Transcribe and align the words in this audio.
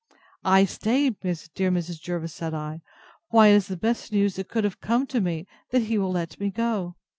I 0.43 0.65
stay! 0.65 1.11
dear 1.11 1.69
Mrs. 1.69 2.01
Jervis; 2.01 2.33
said 2.33 2.55
I; 2.55 2.81
why 3.29 3.49
it 3.49 3.53
is 3.55 3.67
the 3.67 3.77
best 3.77 4.11
news 4.11 4.35
that 4.37 4.49
could 4.49 4.63
have 4.63 4.81
come 4.81 5.05
to 5.05 5.21
me, 5.21 5.45
that 5.69 5.83
he 5.83 5.99
will 5.99 6.11
let 6.11 6.39
me 6.39 6.49
go. 6.49 6.95